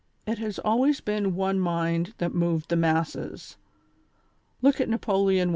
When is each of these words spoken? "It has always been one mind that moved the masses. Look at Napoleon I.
"It 0.25 0.39
has 0.39 0.57
always 0.57 0.99
been 0.99 1.35
one 1.35 1.59
mind 1.59 2.15
that 2.17 2.33
moved 2.33 2.69
the 2.69 2.75
masses. 2.75 3.57
Look 4.63 4.81
at 4.81 4.89
Napoleon 4.89 5.49
I. 5.49 5.49